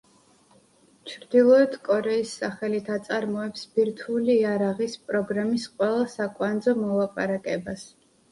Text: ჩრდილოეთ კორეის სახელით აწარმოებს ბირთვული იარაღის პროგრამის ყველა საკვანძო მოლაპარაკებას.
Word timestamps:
ჩრდილოეთ 1.09 1.75
კორეის 1.87 2.31
სახელით 2.39 2.89
აწარმოებს 2.95 3.67
ბირთვული 3.75 4.35
იარაღის 4.45 4.97
პროგრამის 5.11 5.69
ყველა 5.77 6.09
საკვანძო 6.17 6.75
მოლაპარაკებას. 6.81 7.85